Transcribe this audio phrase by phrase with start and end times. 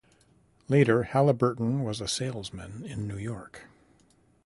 [0.67, 3.67] Later, Halliburton was a salesman in New York.